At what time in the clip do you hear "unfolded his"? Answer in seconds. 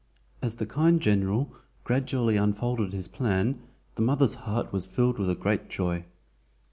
2.35-3.07